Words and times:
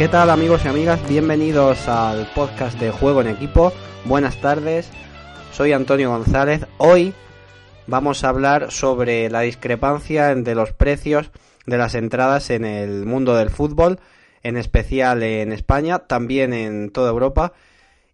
¿Qué 0.00 0.08
tal 0.08 0.30
amigos 0.30 0.64
y 0.64 0.68
amigas? 0.68 1.06
Bienvenidos 1.10 1.86
al 1.86 2.26
podcast 2.32 2.80
de 2.80 2.90
Juego 2.90 3.20
en 3.20 3.26
Equipo. 3.26 3.70
Buenas 4.06 4.40
tardes, 4.40 4.90
soy 5.52 5.74
Antonio 5.74 6.08
González. 6.08 6.66
Hoy 6.78 7.12
vamos 7.86 8.24
a 8.24 8.30
hablar 8.30 8.72
sobre 8.72 9.28
la 9.28 9.42
discrepancia 9.42 10.30
entre 10.30 10.54
los 10.54 10.72
precios 10.72 11.30
de 11.66 11.76
las 11.76 11.94
entradas 11.94 12.48
en 12.48 12.64
el 12.64 13.04
mundo 13.04 13.36
del 13.36 13.50
fútbol, 13.50 14.00
en 14.42 14.56
especial 14.56 15.22
en 15.22 15.52
España, 15.52 15.98
también 15.98 16.54
en 16.54 16.88
toda 16.92 17.10
Europa, 17.10 17.52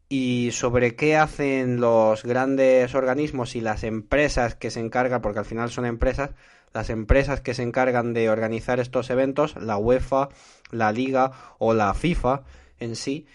y 0.09 0.51
sobre 0.51 0.97
qué 0.97 1.17
hacen 1.17 1.81
los 1.81 2.25
grandes 2.25 2.97
organismos 2.97 3.55
y 3.55 3.61
las 3.61 3.85
empresas 3.85 4.57
que 4.57 4.73
se 4.73 4.81
encargan, 4.81 5.23
porque 5.23 5.39
al 5.39 5.45
final 5.45 5.71
son 5.71 5.87
empresas, 5.87 6.31
las 6.77 6.91
empresas 6.91 7.41
que 7.41 7.55
se 7.55 7.63
encargan 7.63 8.13
de 8.13 8.29
organizar 8.29 8.81
estos 8.81 9.09
eventos, 9.09 9.57
la 9.57 9.79
UEFA, 9.79 10.29
la 10.71 10.93
Liga 10.93 11.33
o 11.57 11.73
la 11.73 11.95
FIFA 11.95 12.43
en 12.79 12.97
sí, 12.97 13.27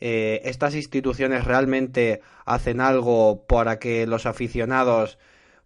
eh, 0.00 0.42
estas 0.44 0.74
instituciones 0.74 1.44
realmente 1.44 2.20
hacen 2.44 2.82
algo 2.82 3.46
para 3.46 3.78
que 3.78 4.06
los 4.06 4.26
aficionados 4.26 5.18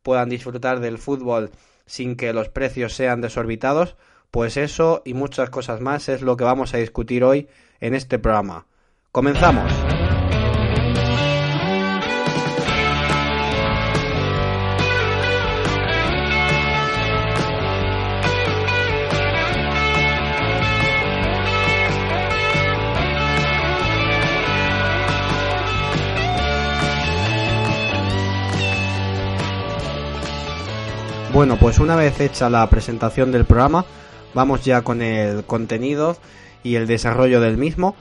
puedan 0.05 0.29
disfrutar 0.29 0.79
del 0.79 0.99
fútbol 0.99 1.51
sin 1.87 2.15
que 2.15 2.33
los 2.33 2.51
precios 2.51 2.93
sean 2.93 3.21
desorbitados, 3.21 3.97
pues 4.31 4.57
eso 4.57 5.03
y 5.05 5.15
muchas 5.15 5.51
cosas 5.51 5.81
más 5.81 6.09
es 6.09 6.23
lo 6.23 6.37
que 6.37 6.45
vamos 6.45 6.73
a 6.73 6.79
discutir 6.79 7.25
hoy 7.25 7.49
en 7.81 7.95
este 7.95 8.21
programa. 8.21 8.67
Comenzamos. 9.11 9.73
Bueno, 31.39 31.57
pues 31.57 31.79
una 31.79 31.95
vez 31.95 32.19
hecha 32.19 32.51
la 32.51 32.69
presentación 32.69 33.31
del 33.31 33.45
programa, 33.45 33.85
vamos 34.35 34.65
ya 34.65 34.83
con 34.83 35.03
el 35.03 35.45
contenido 35.45 36.17
y 36.65 36.75
el 36.75 36.89
desarrollo 36.89 37.41
del 37.41 37.57
mismo. 37.57 37.95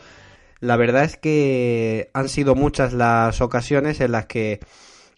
La 0.60 0.76
verdad 0.76 1.04
es 1.04 1.18
que 1.18 2.10
han 2.14 2.30
sido 2.30 2.56
muchas 2.56 2.94
las 2.94 3.40
ocasiones 3.40 4.02
en 4.02 4.14
las 4.14 4.26
que 4.26 4.60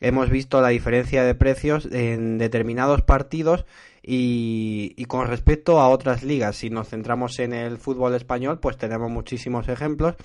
hemos 0.01 0.29
visto 0.29 0.59
la 0.59 0.67
diferencia 0.67 1.23
de 1.23 1.33
precios 1.33 1.87
en 1.93 2.37
determinados 2.37 3.03
partidos 3.03 3.63
y, 4.03 5.01
con 5.05 5.27
respecto 5.27 5.79
a 5.79 5.87
otras 5.87 6.21
ligas. 6.21 6.57
Si 6.57 6.69
nos 6.69 6.89
centramos 6.89 7.39
en 7.39 7.53
el 7.53 7.77
fútbol 7.77 8.15
español, 8.15 8.59
pues 8.59 8.75
tenemos 8.75 9.09
muchísimos 9.09 9.69
ejemplos, 9.69 10.15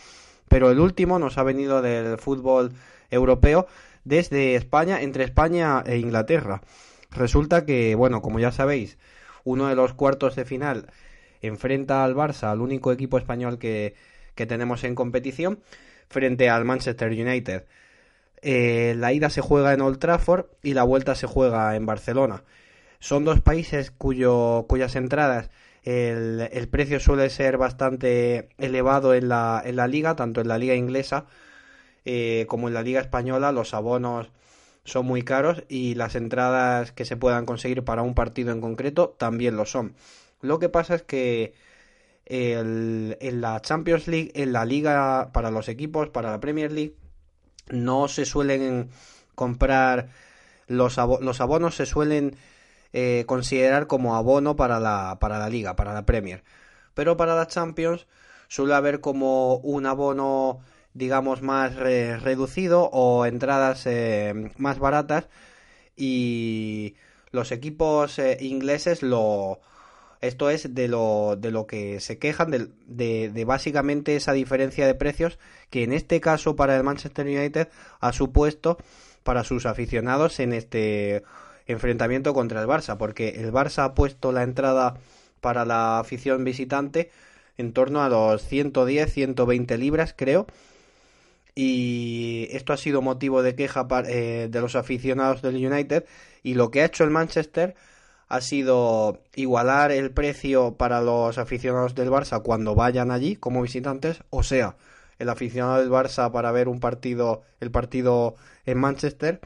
pero 0.49 0.73
el 0.73 0.81
último 0.81 1.21
nos 1.21 1.39
ha 1.39 1.45
venido 1.45 1.81
del 1.81 2.19
fútbol 2.19 2.73
europeo 3.09 3.69
desde 4.03 4.57
España, 4.57 5.01
entre 5.01 5.23
España 5.23 5.85
e 5.87 5.99
Inglaterra. 5.99 6.61
Resulta 7.15 7.65
que, 7.65 7.95
bueno, 7.95 8.23
como 8.23 8.41
ya 8.41 8.53
sabéis, 8.53 8.99
uno 9.45 9.69
de 9.69 9.77
los 9.77 9.95
cuartos 9.95 10.37
de 10.37 10.45
final 10.45 10.87
enfrenta 11.43 12.05
al 12.05 12.15
Barça, 12.15 12.51
al 12.51 12.61
único 12.61 12.93
equipo 12.93 13.19
español 13.19 13.59
que, 13.59 13.95
tenemos 14.35 14.83
en 14.85 14.95
competición, 14.95 15.61
frente 16.09 16.51
al 16.51 16.65
Manchester 16.65 17.11
United. 17.11 17.65
Eh, 18.43 18.95
la 18.99 19.13
ida 19.13 19.31
se 19.31 19.41
juega 19.41 19.73
en 19.73 19.81
Old 19.81 19.99
Trafford 19.99 20.47
y 20.63 20.75
la 20.75 20.83
vuelta 20.83 21.15
se 21.15 21.27
juega 21.27 21.77
en 21.77 21.87
Barcelona. 21.87 22.43
Son 22.99 23.25
dos 23.25 23.41
países 23.41 23.91
cuyo, 23.91 24.67
cuyas 24.69 24.97
entradas 24.97 25.51
el, 25.85 26.49
el, 26.53 26.69
precio 26.69 26.99
suele 26.99 27.29
ser 27.31 27.59
bastante 27.59 28.49
elevado 28.59 29.15
en 29.15 29.29
la, 29.29 29.63
en 29.65 29.77
la 29.77 29.87
liga, 29.87 30.17
tanto 30.17 30.41
en 30.41 30.49
la 30.49 30.59
liga 30.59 30.75
inglesa 30.75 31.27
eh, 32.07 32.47
como 32.49 32.69
en 32.69 32.75
la 32.75 32.83
liga 32.83 33.01
española. 33.01 33.53
Los 33.53 33.75
abonos 33.75 34.31
son 34.85 35.07
muy 35.07 35.23
caros 35.23 35.65
y 35.69 35.95
las 35.95 36.15
entradas 36.15 36.93
que 36.93 37.05
se 37.05 37.17
puedan 37.17 37.47
conseguir 37.47 37.85
para 37.85 38.03
un 38.03 38.15
partido 38.15 38.53
en 38.53 38.61
concreto 38.61 39.15
también 39.19 39.57
lo 39.57 39.67
son. 39.67 39.95
Lo 40.41 40.59
que 40.59 40.69
pasa 40.69 40.95
es 40.95 41.03
que 41.03 41.55
en 42.27 43.41
la 43.41 43.61
Champions 43.61 44.09
League, 44.09 44.33
en 44.35 44.53
la 44.53 44.65
liga 44.65 45.31
para 45.33 45.51
los 45.51 45.69
equipos, 45.69 46.09
para 46.09 46.31
la 46.31 46.41
Premier 46.41 46.73
League, 46.73 46.97
no 47.71 48.09
se 48.09 48.25
suelen 48.25 48.91
comprar 49.35 50.09
los, 50.67 50.97
los 50.97 51.41
abonos, 51.41 51.75
se 51.75 51.87
suelen 51.87 52.37
eh, 52.93 53.25
considerar 53.27 53.87
como 53.87 54.17
abono 54.17 54.57
para 54.57 54.81
la, 54.81 55.19
para 55.21 55.39
la 55.39 55.49
liga, 55.49 55.77
para 55.77 55.93
la 55.93 56.07
Premier. 56.07 56.45
Pero 56.95 57.17
para 57.17 57.35
la 57.35 57.47
Champions 57.47 58.07
suele 58.49 58.75
haber 58.75 59.01
como 59.01 59.57
un 59.57 59.87
abono 59.87 60.61
digamos, 60.95 61.43
más 61.43 61.75
reducido 61.77 62.89
o 62.93 63.27
entradas 63.27 63.87
eh, 63.87 64.51
más 64.57 64.79
baratas. 64.79 65.29
Y 65.97 66.95
los 67.31 67.53
equipos 67.53 68.19
eh, 68.19 68.39
ingleses 68.41 69.03
lo 69.03 69.61
esto 70.21 70.49
es 70.49 70.75
de 70.75 70.89
lo, 70.89 71.37
de 71.37 71.51
lo 71.51 71.67
que 71.67 72.01
se 72.01 72.19
quejan 72.19 72.51
de, 72.51 73.29
de, 73.29 73.45
básicamente 73.45 74.17
esa 74.17 74.33
diferencia 74.33 74.87
de 74.87 74.95
precios 74.95 75.39
que 75.69 75.83
en 75.83 75.93
este 75.93 76.19
caso 76.21 76.57
para 76.57 76.77
el 76.77 76.83
Manchester 76.83 77.27
United 77.27 77.69
ha 78.01 78.13
supuesto 78.15 78.79
para 79.23 79.45
sus 79.45 79.67
aficionados 79.67 80.41
en 80.41 80.55
este 80.55 81.25
enfrentamiento 81.67 82.33
contra 82.33 82.63
el 82.63 82.67
Barça 82.67 82.97
porque 82.97 83.41
el 83.41 83.53
Barça 83.53 83.85
ha 83.85 83.95
puesto 83.95 84.33
la 84.33 84.45
entrada 84.45 84.95
para 85.43 85.67
la 85.67 85.99
afición 85.99 86.43
visitante 86.43 87.11
en 87.59 87.75
torno 87.75 88.03
a 88.03 88.09
los 88.09 88.43
110 88.47 89.13
120 89.13 89.77
libras 89.77 90.15
creo 90.17 90.47
y 91.55 92.49
esto 92.51 92.73
ha 92.73 92.77
sido 92.77 93.03
motivo 93.03 93.43
de 93.43 93.55
queja 93.55 93.87
eh, 94.09 94.49
de 94.51 94.61
los 94.61 94.75
aficionados 94.75 95.43
del 95.43 95.57
United 95.65 96.05
y 96.43 96.55
lo 96.55 96.71
que 96.71 96.83
ha 96.83 96.87
hecho 96.87 97.05
el 97.05 97.11
Manchester 97.11 97.75
ha 98.29 98.41
sido 98.41 99.23
igualar 99.35 99.93
el 99.93 100.11
precio 100.11 100.75
para 100.77 101.01
los 101.01 101.39
aficionados 101.39 101.95
del 101.95 102.11
Barça 102.11 102.43
cuando 102.43 102.75
vayan 102.75 103.11
allí 103.11 103.37
como 103.37 103.63
visitantes, 103.63 104.23
o 104.31 104.43
sea, 104.43 104.77
el 105.19 105.29
aficionado 105.29 105.79
del 105.79 105.91
Barça 105.91 106.33
para 106.33 106.51
ver 106.51 106.69
un 106.69 106.81
partido, 106.81 107.43
el 107.61 107.71
partido 107.71 108.35
en 108.67 108.79
Manchester, 108.79 109.41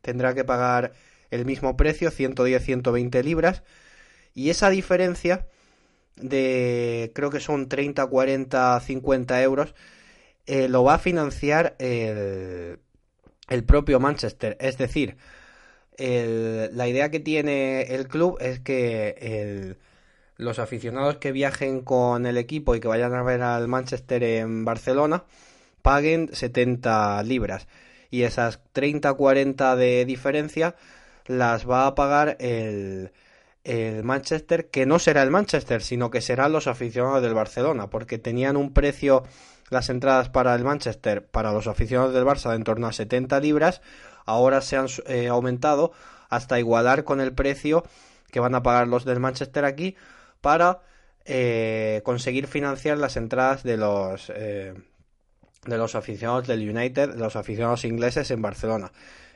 tendrá 0.00 0.34
que 0.34 0.44
pagar 0.44 0.92
el 1.30 1.44
mismo 1.44 1.76
precio, 1.76 2.10
110-120 2.10 3.22
libras, 3.22 3.62
y 4.34 4.50
esa 4.50 4.70
diferencia 4.70 5.46
de 6.16 7.12
creo 7.14 7.30
que 7.30 7.40
son 7.40 7.68
30, 7.68 8.06
40, 8.06 8.80
50 8.80 9.42
euros 9.42 9.74
eh, 10.46 10.68
lo 10.68 10.84
va 10.84 10.94
a 10.94 10.98
financiar 10.98 11.76
el, 11.78 12.78
propio 13.66 14.00
Manchester. 14.00 14.56
Es 14.60 14.78
decir, 14.78 15.16
la 15.98 16.88
idea 16.88 17.10
que 17.10 17.20
tiene 17.20 17.82
el 17.94 18.08
club 18.08 18.38
es 18.40 18.60
que 18.60 19.76
los 20.36 20.58
aficionados 20.58 21.18
que 21.18 21.32
viajen 21.32 21.82
con 21.82 22.26
el 22.26 22.36
equipo 22.38 22.74
y 22.74 22.80
que 22.80 22.88
vayan 22.88 23.14
a 23.14 23.22
ver 23.22 23.42
al 23.42 23.68
Manchester 23.68 24.22
en 24.24 24.64
Barcelona 24.64 25.24
paguen 25.82 26.30
70 26.32 27.22
libras 27.24 27.68
y 28.10 28.22
esas 28.22 28.60
30-40 28.74 29.76
de 29.76 30.04
diferencia 30.04 30.76
las 31.26 31.68
va 31.68 31.86
a 31.86 31.94
pagar 31.94 32.36
el, 32.40 33.12
el 33.64 34.04
Manchester, 34.04 34.68
que 34.68 34.86
no 34.86 34.98
será 34.98 35.22
el 35.22 35.30
Manchester, 35.30 35.82
sino 35.82 36.10
que 36.10 36.20
serán 36.20 36.52
los 36.52 36.66
aficionados 36.66 37.22
del 37.22 37.34
Barcelona, 37.34 37.88
porque 37.90 38.18
tenían 38.18 38.56
un 38.56 38.72
precio 38.72 39.24
las 39.72 39.88
entradas 39.88 40.28
para 40.28 40.54
el 40.54 40.64
Manchester 40.64 41.26
para 41.26 41.52
los 41.52 41.66
aficionados 41.66 42.14
del 42.14 42.24
Barça 42.24 42.50
de 42.50 42.56
en 42.56 42.64
torno 42.64 42.86
a 42.86 42.92
70 42.92 43.40
libras, 43.40 43.80
ahora 44.26 44.60
se 44.60 44.76
han 44.76 44.86
eh, 45.06 45.28
aumentado 45.28 45.92
hasta 46.28 46.58
igualar 46.58 47.04
con 47.04 47.20
el 47.20 47.32
precio 47.32 47.84
que 48.30 48.40
van 48.40 48.54
a 48.54 48.62
pagar 48.62 48.86
los 48.86 49.04
del 49.04 49.18
Manchester 49.18 49.64
aquí 49.64 49.96
para 50.40 50.80
eh, 51.24 52.02
conseguir 52.04 52.46
financiar 52.46 52.98
las 52.98 53.16
entradas 53.16 53.62
de 53.62 53.76
los 53.76 54.30
eh, 54.34 54.74
de 55.64 55.78
los 55.78 55.94
aficionados 55.94 56.46
del 56.48 56.68
United, 56.68 57.14
los 57.14 57.36
aficionados 57.36 57.84
ingleses 57.84 58.30
en 58.30 58.42
Barcelona. 58.42 58.92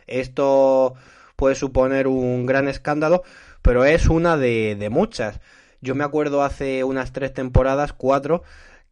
Esto 0.06 0.94
puede 1.36 1.54
suponer 1.54 2.08
un 2.08 2.46
gran 2.46 2.68
escándalo, 2.68 3.22
pero 3.62 3.84
es 3.84 4.06
una 4.08 4.36
de, 4.36 4.76
de 4.76 4.90
muchas. 4.90 5.40
Yo 5.80 5.94
me 5.94 6.04
acuerdo 6.04 6.42
hace 6.42 6.82
unas 6.82 7.12
tres 7.12 7.32
temporadas, 7.32 7.92
cuatro, 7.92 8.42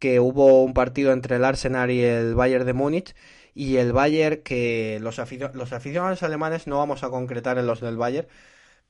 que 0.05 0.19
hubo 0.19 0.63
un 0.63 0.75
partido 0.75 1.11
entre 1.11 1.37
el 1.37 1.43
Arsenal 1.43 1.89
y 1.89 2.03
el 2.03 2.35
Bayern 2.35 2.63
de 2.63 2.73
Múnich 2.73 3.15
y 3.55 3.77
el 3.77 3.91
Bayern 3.91 4.43
que 4.43 4.99
los, 5.01 5.17
los 5.55 5.73
aficionados 5.73 6.21
alemanes 6.21 6.67
no 6.67 6.77
vamos 6.77 7.03
a 7.03 7.09
concretar 7.09 7.57
en 7.57 7.65
los 7.65 7.81
del 7.81 7.97
Bayern 7.97 8.27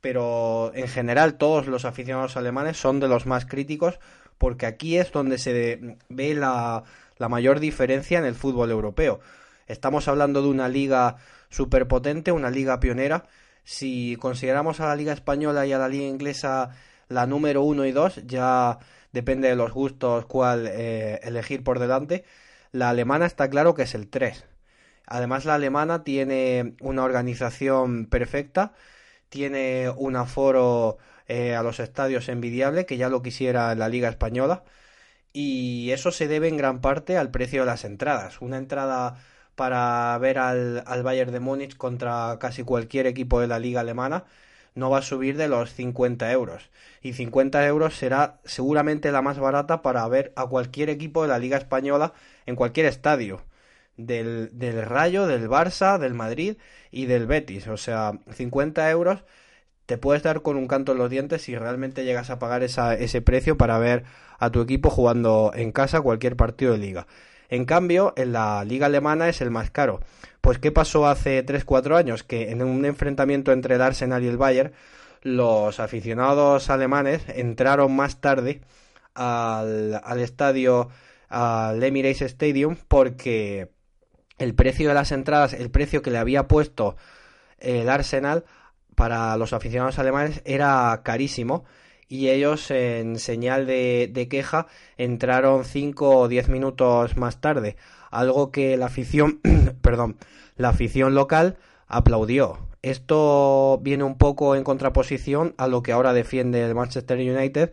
pero 0.01 0.73
en 0.75 0.89
general 0.89 1.37
todos 1.37 1.67
los 1.67 1.85
aficionados 1.85 2.35
alemanes 2.35 2.75
son 2.75 2.99
de 2.99 3.07
los 3.07 3.25
más 3.27 3.45
críticos 3.45 3.97
porque 4.37 4.65
aquí 4.65 4.97
es 4.97 5.13
donde 5.13 5.37
se 5.37 5.95
ve 6.09 6.35
la, 6.35 6.83
la 7.17 7.29
mayor 7.29 7.61
diferencia 7.61 8.19
en 8.19 8.25
el 8.25 8.35
fútbol 8.35 8.69
europeo. 8.69 9.21
Estamos 9.67 10.09
hablando 10.09 10.41
de 10.41 10.49
una 10.49 10.67
liga 10.67 11.15
superpotente, 11.47 12.33
una 12.33 12.49
liga 12.49 12.81
pionera. 12.81 13.25
Si 13.63 14.17
consideramos 14.17 14.81
a 14.81 14.87
la 14.87 14.97
liga 14.97 15.13
española 15.13 15.65
y 15.65 15.71
a 15.71 15.77
la 15.77 15.87
liga 15.87 16.07
inglesa 16.07 16.71
la 17.07 17.25
número 17.25 17.61
uno 17.61 17.85
y 17.85 17.93
dos, 17.93 18.19
ya 18.25 18.79
depende 19.15 19.47
de 19.47 19.55
los 19.55 19.71
gustos 19.73 20.25
cuál 20.27 20.67
eh, 20.67 21.19
elegir 21.23 21.63
por 21.63 21.79
delante. 21.79 22.25
La 22.71 22.89
alemana 22.89 23.25
está 23.25 23.49
claro 23.49 23.73
que 23.73 23.83
es 23.83 23.95
el 23.95 24.09
3. 24.09 24.45
Además, 25.07 25.45
la 25.45 25.55
alemana 25.55 26.03
tiene 26.03 26.75
una 26.81 27.03
organización 27.03 28.07
perfecta, 28.07 28.73
tiene 29.29 29.89
un 29.97 30.15
aforo 30.17 30.97
eh, 31.27 31.55
a 31.55 31.63
los 31.63 31.79
estadios 31.79 32.29
envidiable, 32.29 32.85
que 32.85 32.97
ya 32.97 33.09
lo 33.09 33.21
quisiera 33.21 33.73
la 33.75 33.89
Liga 33.89 34.09
Española, 34.09 34.63
y 35.33 35.91
eso 35.91 36.11
se 36.11 36.27
debe 36.27 36.47
en 36.49 36.57
gran 36.57 36.81
parte 36.81 37.17
al 37.17 37.31
precio 37.31 37.61
de 37.61 37.67
las 37.67 37.85
entradas. 37.85 38.41
Una 38.41 38.57
entrada 38.57 39.17
para 39.55 40.17
ver 40.19 40.39
al, 40.39 40.83
al 40.87 41.03
Bayern 41.03 41.31
de 41.31 41.39
Múnich 41.39 41.77
contra 41.77 42.37
casi 42.39 42.63
cualquier 42.63 43.07
equipo 43.07 43.39
de 43.41 43.47
la 43.47 43.59
Liga 43.59 43.81
Alemana 43.81 44.25
no 44.75 44.89
va 44.89 44.99
a 44.99 45.01
subir 45.01 45.37
de 45.37 45.47
los 45.47 45.73
50 45.73 46.31
euros. 46.31 46.69
Y 47.01 47.13
50 47.13 47.65
euros 47.67 47.95
será 47.95 48.39
seguramente 48.45 49.11
la 49.11 49.21
más 49.21 49.39
barata 49.39 49.81
para 49.81 50.07
ver 50.07 50.33
a 50.35 50.47
cualquier 50.47 50.89
equipo 50.89 51.23
de 51.23 51.29
la 51.29 51.39
Liga 51.39 51.57
Española 51.57 52.13
en 52.45 52.55
cualquier 52.55 52.85
estadio. 52.85 53.43
Del, 53.97 54.49
del 54.51 54.81
Rayo, 54.85 55.25
del 55.25 55.47
Barça, 55.49 55.97
del 55.97 56.13
Madrid 56.13 56.57
y 56.91 57.05
del 57.05 57.27
Betis. 57.27 57.67
O 57.67 57.77
sea, 57.77 58.19
50 58.29 58.89
euros 58.91 59.23
te 59.85 59.97
puedes 59.97 60.23
dar 60.23 60.41
con 60.41 60.57
un 60.57 60.67
canto 60.67 60.91
en 60.93 60.97
los 60.97 61.09
dientes 61.09 61.43
si 61.43 61.55
realmente 61.55 62.03
llegas 62.03 62.29
a 62.29 62.39
pagar 62.39 62.63
esa, 62.63 62.95
ese 62.95 63.21
precio 63.21 63.57
para 63.57 63.77
ver 63.77 64.03
a 64.39 64.49
tu 64.49 64.61
equipo 64.61 64.89
jugando 64.89 65.51
en 65.55 65.71
casa 65.71 66.01
cualquier 66.01 66.35
partido 66.35 66.73
de 66.73 66.79
liga. 66.79 67.07
En 67.49 67.65
cambio, 67.65 68.13
en 68.17 68.33
la 68.33 68.63
liga 68.63 68.87
alemana 68.87 69.29
es 69.29 69.41
el 69.41 69.51
más 69.51 69.71
caro. 69.71 69.99
Pues 70.41 70.59
¿qué 70.59 70.71
pasó 70.71 71.07
hace 71.07 71.45
3-4 71.45 71.95
años? 71.95 72.23
Que 72.23 72.51
en 72.51 72.61
un 72.61 72.85
enfrentamiento 72.85 73.51
entre 73.51 73.75
el 73.75 73.81
Arsenal 73.81 74.23
y 74.23 74.27
el 74.27 74.37
Bayern, 74.37 74.73
los 75.21 75.79
aficionados 75.79 76.69
alemanes 76.69 77.23
entraron 77.29 77.95
más 77.95 78.21
tarde 78.21 78.61
al, 79.15 80.19
estadio, 80.19 80.89
al 81.29 81.81
Emirates 81.81 82.21
Stadium, 82.21 82.75
porque 82.87 83.71
el 84.37 84.53
precio 84.53 84.89
de 84.89 84.93
las 84.93 85.11
entradas, 85.11 85.53
el 85.53 85.71
precio 85.71 86.01
que 86.01 86.11
le 86.11 86.17
había 86.17 86.47
puesto 86.47 86.95
el 87.57 87.89
Arsenal 87.89 88.45
para 88.95 89.35
los 89.37 89.53
aficionados 89.53 89.97
alemanes 89.99 90.41
era 90.45 91.01
carísimo 91.03 91.65
y 92.07 92.29
ellos 92.29 92.71
en 92.71 93.19
señal 93.19 93.65
de, 93.65 94.27
queja 94.29 94.67
entraron 94.97 95.65
5 95.65 96.19
o 96.19 96.27
10 96.27 96.49
minutos 96.49 97.17
más 97.17 97.41
tarde, 97.41 97.77
algo 98.11 98.51
que 98.51 98.77
la 98.77 98.87
afición, 98.87 99.41
perdón, 99.81 100.17
la 100.55 100.69
afición 100.69 101.15
local 101.15 101.57
aplaudió. 101.87 102.59
Esto 102.81 103.79
viene 103.81 104.03
un 104.03 104.17
poco 104.17 104.55
en 104.55 104.63
contraposición 104.63 105.55
a 105.57 105.67
lo 105.67 105.81
que 105.81 105.91
ahora 105.91 106.13
defiende 106.13 106.63
el 106.63 106.75
Manchester 106.75 107.17
United, 107.17 107.71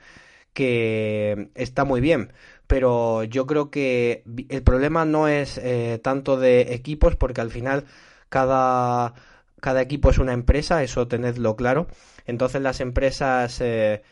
que 0.54 1.50
está 1.54 1.84
muy 1.84 2.00
bien, 2.00 2.32
pero 2.66 3.24
yo 3.24 3.46
creo 3.46 3.70
que 3.70 4.24
el 4.48 4.62
problema 4.62 5.04
no 5.04 5.28
es 5.28 5.58
eh, 5.58 6.00
tanto 6.02 6.38
de 6.38 6.74
equipos, 6.74 7.16
porque 7.16 7.40
al 7.42 7.50
final 7.50 7.84
cada, 8.30 9.14
cada 9.60 9.82
equipo 9.82 10.10
es 10.10 10.18
una 10.18 10.32
empresa, 10.32 10.82
eso 10.82 11.08
tenedlo 11.08 11.56
claro. 11.56 11.86
Entonces 12.26 12.62
las 12.62 12.80
empresas 12.80 13.60
eh, 13.60 14.02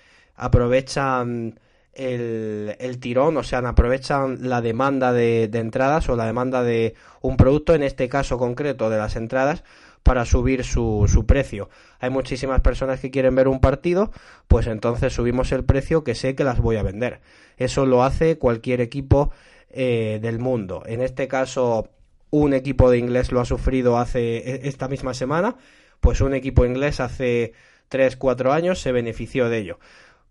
aprovechan 0.40 1.60
el, 1.92 2.76
el, 2.78 2.98
tirón, 2.98 3.36
o 3.36 3.42
sea, 3.42 3.58
aprovechan 3.58 4.48
la 4.48 4.62
demanda 4.62 5.12
de, 5.12 5.48
de, 5.48 5.58
entradas 5.58 6.08
o 6.08 6.16
la 6.16 6.24
demanda 6.24 6.62
de 6.62 6.94
un 7.20 7.36
producto, 7.36 7.74
en 7.74 7.82
este 7.82 8.08
caso 8.08 8.38
concreto 8.38 8.88
de 8.88 8.96
las 8.96 9.16
entradas, 9.16 9.64
para 10.02 10.24
subir 10.24 10.64
su, 10.64 11.06
su 11.12 11.26
precio. 11.26 11.68
Hay 11.98 12.10
muchísimas 12.10 12.60
personas 12.62 13.00
que 13.00 13.10
quieren 13.10 13.34
ver 13.34 13.48
un 13.48 13.60
partido, 13.60 14.12
pues 14.48 14.66
entonces 14.66 15.12
subimos 15.12 15.52
el 15.52 15.64
precio 15.64 16.04
que 16.04 16.14
sé 16.14 16.34
que 16.34 16.44
las 16.44 16.58
voy 16.58 16.76
a 16.76 16.82
vender. 16.82 17.20
Eso 17.58 17.84
lo 17.84 18.02
hace 18.02 18.38
cualquier 18.38 18.80
equipo 18.80 19.30
eh, 19.70 20.18
del 20.22 20.38
mundo. 20.38 20.82
En 20.86 21.02
este 21.02 21.28
caso, 21.28 21.90
un 22.30 22.54
equipo 22.54 22.90
de 22.90 22.98
inglés 22.98 23.30
lo 23.30 23.40
ha 23.40 23.44
sufrido 23.44 23.98
hace 23.98 24.38
e, 24.38 24.68
esta 24.68 24.88
misma 24.88 25.12
semana, 25.12 25.56
pues 26.00 26.22
un 26.22 26.32
equipo 26.32 26.64
inglés 26.64 26.98
hace 27.00 27.52
3-4 27.90 28.52
años 28.52 28.80
se 28.80 28.92
benefició 28.92 29.50
de 29.50 29.58
ello. 29.58 29.78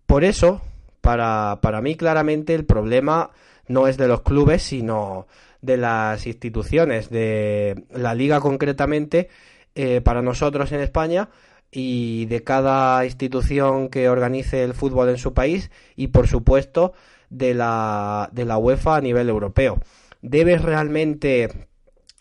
Por 0.09 0.23
eso, 0.23 0.59
para, 1.01 1.59
para 1.61 1.81
mí 1.81 1.93
claramente 1.93 2.55
el 2.55 2.65
problema 2.65 3.29
no 3.67 3.87
es 3.87 3.95
de 3.95 4.07
los 4.07 4.23
clubes, 4.23 4.63
sino 4.63 5.27
de 5.61 5.77
las 5.77 6.25
instituciones, 6.25 7.11
de 7.11 7.83
la 7.91 8.15
liga 8.15 8.39
concretamente, 8.39 9.29
eh, 9.75 10.01
para 10.01 10.23
nosotros 10.23 10.71
en 10.71 10.79
España 10.79 11.29
y 11.69 12.25
de 12.25 12.43
cada 12.43 13.05
institución 13.05 13.89
que 13.89 14.09
organice 14.09 14.63
el 14.63 14.73
fútbol 14.73 15.09
en 15.09 15.19
su 15.19 15.35
país 15.35 15.69
y 15.95 16.07
por 16.07 16.27
supuesto 16.27 16.93
de 17.29 17.53
la, 17.53 18.29
de 18.31 18.45
la 18.45 18.57
UEFA 18.57 18.95
a 18.95 19.01
nivel 19.01 19.29
europeo. 19.29 19.79
¿Debes 20.23 20.63
realmente 20.63 21.67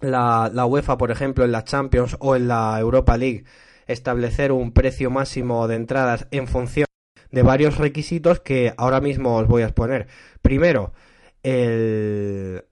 la, 0.01 0.51
la 0.53 0.67
UEFA, 0.67 0.99
por 0.99 1.11
ejemplo, 1.11 1.43
en 1.43 1.53
la 1.53 1.65
Champions 1.65 2.19
o 2.21 2.37
en 2.37 2.49
la 2.49 2.79
Europa 2.79 3.17
League, 3.17 3.45
establecer 3.87 4.53
un 4.53 4.73
precio 4.73 5.11
máximo 5.11 5.67
de 5.69 5.77
entradas 5.77 6.27
en 6.31 6.49
función 6.49 6.88
de 7.31 7.43
varios 7.43 7.79
requisitos 7.79 8.41
que 8.41 8.73
ahora 8.77 9.01
mismo 9.01 9.37
os 9.37 9.47
voy 9.47 9.63
a 9.63 9.67
exponer. 9.67 10.07
Primero, 10.43 10.93
el, 11.43 12.65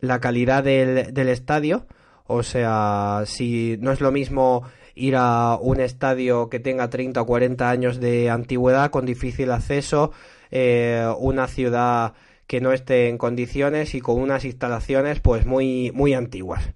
la 0.00 0.20
calidad 0.20 0.64
del, 0.64 1.12
del 1.12 1.28
estadio, 1.28 1.86
o 2.26 2.42
sea, 2.42 3.22
si 3.26 3.76
no 3.80 3.92
es 3.92 4.00
lo 4.00 4.12
mismo 4.12 4.64
ir 4.94 5.16
a 5.16 5.56
un 5.60 5.80
estadio 5.80 6.48
que 6.48 6.60
tenga 6.60 6.90
30 6.90 7.20
o 7.22 7.26
40 7.26 7.70
años 7.70 8.00
de 8.00 8.30
antigüedad 8.30 8.90
con 8.90 9.06
difícil 9.06 9.50
acceso, 9.50 10.12
eh, 10.50 11.06
una 11.18 11.46
ciudad 11.46 12.14
que 12.46 12.60
no 12.60 12.72
esté 12.72 13.08
en 13.08 13.18
condiciones 13.18 13.94
y 13.94 14.00
con 14.00 14.20
unas 14.20 14.44
instalaciones 14.44 15.20
pues 15.20 15.46
muy 15.46 15.92
muy 15.94 16.14
antiguas. 16.14 16.72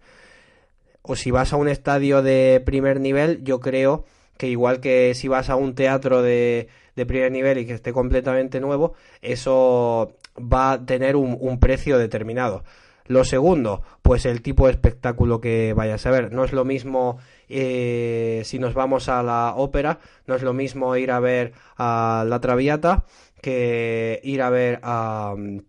O 1.03 1.17
si 1.17 1.31
vas 1.31 1.53
a 1.53 1.57
un 1.57 1.69
estadio 1.69 2.23
de 2.23 2.63
primer 2.65 3.01
nivel, 3.01 3.43
yo 3.45 3.61
creo 3.61 4.05
que 4.39 4.49
igual 4.49 4.81
que 4.81 5.15
si 5.15 5.29
vas 5.29 5.51
a 5.51 5.57
un 5.57 5.75
teatro 5.75 6.23
de, 6.23 6.69
de 6.97 7.07
primer 7.07 7.33
nivel 7.33 7.59
y 7.59 7.67
que 7.67 7.75
esté 7.75 7.93
completamente 7.93 8.61
nuevo, 8.61 8.95
eso 9.23 10.17
va 10.39 10.73
a 10.73 10.87
tener 10.87 11.17
un, 11.17 11.59
precio 11.59 11.99
determinado. 11.99 12.65
Lo 13.07 13.25
segundo, 13.25 13.83
pues 14.03 14.25
el 14.25 14.41
tipo 14.41 14.67
de 14.67 14.73
espectáculo 14.73 15.41
que 15.41 15.75
vayas 15.75 16.07
a 16.07 16.11
ver. 16.11 16.33
No 16.33 16.45
es 16.45 16.53
lo 16.53 16.65
mismo 16.65 17.19
eh, 17.49 18.43
si 18.45 18.59
nos 18.59 18.73
vamos 18.73 19.09
a 19.09 19.23
la 19.23 19.55
ópera, 19.57 19.99
no 20.27 20.35
es 20.35 20.43
lo 20.43 20.55
mismo 20.55 20.97
ir 20.97 21.11
a 21.11 21.21
ver 21.21 21.53
a 21.77 22.25
La 22.27 22.41
Traviata 22.41 23.05
que 23.43 24.21
ir 24.25 24.41
a 24.41 24.49
ver 24.49 24.81
a 24.83 25.35
um, 25.37 25.61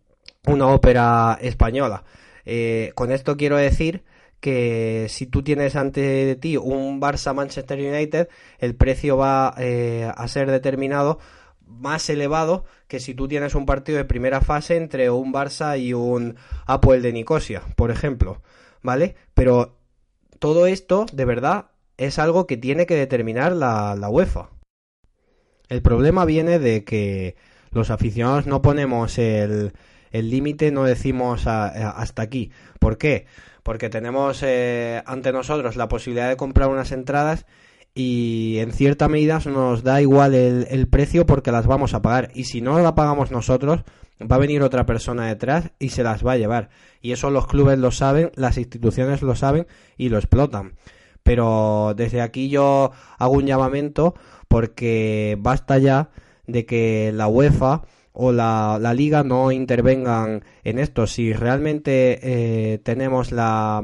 una 0.48 0.68
ópera 0.68 1.38
española. 1.42 2.06
Eh, 2.46 2.92
con 2.96 3.12
esto 3.12 3.36
quiero 3.36 3.58
decir 3.58 4.04
que 4.40 5.08
si 5.10 5.26
tú 5.26 5.44
tienes 5.44 5.76
ante 5.76 6.36
ti 6.36 6.58
un 6.58 7.02
Barça 7.02 7.34
Manchester 7.34 7.80
United, 7.80 8.30
el 8.60 8.76
precio 8.76 9.18
va 9.18 9.56
eh, 9.58 10.12
a 10.16 10.28
ser 10.28 10.52
determinado 10.52 11.20
más 11.66 12.10
elevado 12.10 12.66
que 12.88 13.00
si 13.00 13.16
tú 13.16 13.28
tienes 13.28 13.56
un 13.56 13.66
partido 13.66 13.98
de 13.98 14.06
primera 14.06 14.42
fase 14.42 14.78
entre 14.78 15.10
un 15.10 15.34
Barça 15.34 15.80
y 15.80 15.94
un 15.94 16.36
Apoel 16.66 17.02
de 17.02 17.14
Nicosia, 17.14 17.64
por 17.76 17.92
ejemplo, 17.92 18.42
¿vale? 18.84 19.16
Pero 19.34 19.78
todo 20.40 20.68
esto, 20.68 21.06
de 21.12 21.26
verdad, 21.26 21.72
es 21.98 22.20
algo 22.20 22.46
que 22.46 22.58
tiene 22.58 22.86
que 22.86 22.96
determinar 22.96 23.54
la, 23.54 23.96
la 23.96 24.10
UEFA. 24.10 24.50
El 25.70 25.82
problema 25.82 26.26
viene 26.26 26.60
de 26.60 26.84
que 26.84 27.36
los 27.72 27.90
aficionados 27.90 28.46
no 28.46 28.62
ponemos 28.62 29.18
el 29.18 29.74
límite, 30.12 30.72
no 30.72 30.84
decimos 30.84 31.48
hasta 31.48 32.22
aquí. 32.22 32.52
¿Por 32.80 32.98
qué? 32.98 33.26
Porque 33.66 33.90
tenemos 33.90 34.44
eh, 34.44 35.02
ante 35.08 35.32
nosotros 35.32 35.76
la 35.76 35.88
posibilidad 35.88 36.30
de 36.30 36.38
comprar 36.38 36.70
unas 36.70 36.92
entradas 36.92 37.48
y 37.96 38.58
en 38.60 38.72
cierta 38.72 39.08
medida 39.08 39.40
nos 39.48 39.82
da 39.82 40.04
igual 40.04 40.36
el, 40.36 40.68
el, 40.70 40.88
precio 40.88 41.26
porque 41.26 41.52
las 41.52 41.66
vamos 41.66 41.96
a 41.96 42.04
pagar. 42.04 42.30
Y 42.36 42.44
si 42.44 42.62
no 42.62 42.78
la 42.78 42.94
pagamos 42.94 43.32
nosotros 43.32 43.84
va 44.22 44.36
a 44.36 44.40
venir 44.40 44.62
otra 44.62 44.86
persona 44.86 45.26
detrás 45.26 45.72
y 45.80 45.90
se 45.90 46.04
las 46.04 46.24
va 46.24 46.34
a 46.34 46.38
llevar. 46.38 46.70
Y 47.02 47.12
eso 47.12 47.32
los 47.32 47.48
clubes 47.48 47.80
lo 47.80 47.90
saben, 47.90 48.32
las 48.36 48.60
instituciones 48.60 49.24
lo 49.24 49.36
saben 49.36 49.66
y 49.98 50.10
lo 50.10 50.20
explotan. 50.20 50.76
Pero 51.24 51.96
desde 51.98 52.22
aquí 52.22 52.50
yo 52.50 52.92
hago 53.18 53.34
un 53.34 53.48
llamamiento 53.48 54.14
porque 54.48 55.38
basta 55.40 55.80
ya 55.80 56.12
de 56.46 56.68
que 56.68 57.12
la 57.16 57.28
UEFA 57.28 57.82
o 58.16 58.32
la, 58.32 58.80
la 58.82 58.94
liga 58.94 59.24
no 59.24 59.52
intervengan 59.52 60.44
en 60.64 60.80
esto. 60.80 61.06
Si 61.08 61.34
realmente 61.34 62.20
eh, 62.22 62.80
tenemos 62.80 63.32
la 63.32 63.84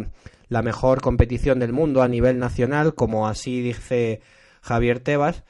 la 0.52 0.62
mejor 0.62 1.02
competición 1.02 1.60
del 1.60 1.72
mundo 1.72 2.04
a 2.04 2.10
nivel 2.10 2.38
nacional, 2.38 2.94
como 2.94 3.26
así 3.26 3.62
dice 3.62 4.20
Javier 4.62 5.00
Tebas, 5.00 5.46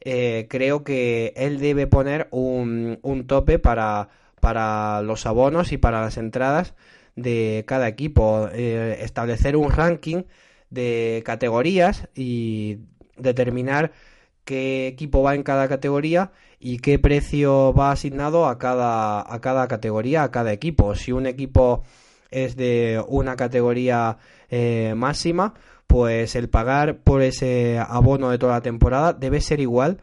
eh, 0.00 0.46
creo 0.50 0.84
que 0.84 1.32
él 1.36 1.58
debe 1.58 1.86
poner 1.86 2.28
un, 2.30 2.98
un 3.00 3.26
tope 3.26 3.58
para, 3.58 4.10
para 4.40 5.00
los 5.00 5.24
abonos 5.24 5.72
y 5.72 5.78
para 5.78 6.02
las 6.02 6.18
entradas 6.18 6.74
de 7.16 7.64
cada 7.66 7.88
equipo, 7.88 8.50
eh, 8.52 8.98
establecer 9.00 9.56
un 9.56 9.70
ranking 9.70 10.24
de 10.68 11.22
categorías 11.24 12.08
y 12.14 12.80
determinar 13.16 13.92
qué 14.44 14.86
equipo 14.86 15.22
va 15.22 15.34
en 15.34 15.44
cada 15.44 15.66
categoría 15.66 16.32
y 16.64 16.78
qué 16.78 17.00
precio 17.00 17.74
va 17.74 17.90
asignado 17.90 18.46
a 18.46 18.56
cada, 18.56 19.20
a 19.20 19.40
cada 19.40 19.66
categoría, 19.66 20.22
a 20.22 20.30
cada 20.30 20.52
equipo. 20.52 20.94
Si 20.94 21.10
un 21.10 21.26
equipo 21.26 21.82
es 22.30 22.54
de 22.54 23.02
una 23.08 23.34
categoría 23.34 24.18
eh, 24.48 24.94
máxima, 24.96 25.54
pues 25.88 26.36
el 26.36 26.48
pagar 26.48 26.98
por 26.98 27.20
ese 27.20 27.80
abono 27.80 28.30
de 28.30 28.38
toda 28.38 28.52
la 28.54 28.60
temporada 28.62 29.12
debe 29.12 29.40
ser 29.40 29.58
igual 29.58 30.02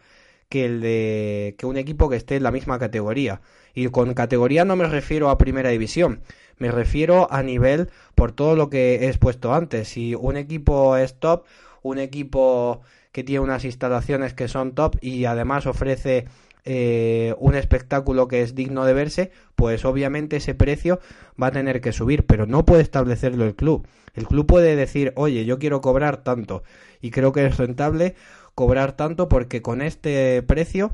que 0.50 0.66
el 0.66 0.82
de 0.82 1.56
que 1.58 1.66
un 1.66 1.78
equipo 1.78 2.10
que 2.10 2.18
esté 2.18 2.36
en 2.36 2.44
la 2.44 2.52
misma 2.52 2.78
categoría. 2.78 3.40
Y 3.74 3.88
con 3.88 4.14
categoría 4.14 4.66
no 4.66 4.76
me 4.76 4.86
refiero 4.86 5.30
a 5.30 5.38
primera 5.38 5.70
división, 5.70 6.24
me 6.58 6.72
refiero 6.72 7.32
a 7.32 7.42
nivel 7.42 7.90
por 8.16 8.34
todo 8.34 8.58
lo 8.58 8.70
que 8.70 8.96
he 8.96 9.08
expuesto 9.08 9.54
antes. 9.54 9.88
Si 9.88 10.14
un 10.14 10.36
equipo 10.36 10.98
es 10.98 11.18
top, 11.20 11.46
un 11.84 12.00
equipo 12.00 12.82
que 13.14 13.24
tiene 13.24 13.40
unas 13.40 13.64
instalaciones 13.64 14.34
que 14.34 14.50
son 14.50 14.76
top 14.76 14.98
y 15.02 15.26
además 15.26 15.66
ofrece 15.66 16.26
eh, 16.66 17.36
un 17.40 17.56
espectáculo 17.56 18.28
que 18.28 18.42
es 18.42 18.56
digno 18.56 18.86
de 18.86 18.94
verse, 18.94 19.32
pues 19.56 19.86
obviamente 19.86 20.38
ese 20.38 20.56
precio 20.56 21.00
va 21.42 21.48
a 21.48 21.52
tener 21.52 21.82
que 21.82 21.92
subir, 21.92 22.26
pero 22.26 22.46
no 22.46 22.66
puede 22.66 22.82
establecerlo 22.82 23.46
el 23.46 23.56
club. 23.56 23.88
El 24.14 24.28
club 24.28 24.46
puede 24.46 24.76
decir, 24.76 25.14
oye, 25.16 25.46
yo 25.46 25.60
quiero 25.60 25.82
cobrar 25.82 26.24
tanto 26.24 26.64
y 27.02 27.12
creo 27.12 27.32
que 27.32 27.46
es 27.46 27.58
rentable 27.58 28.16
cobrar 28.56 28.94
tanto 28.94 29.30
porque 29.30 29.62
con 29.62 29.82
este 29.82 30.44
precio 30.44 30.92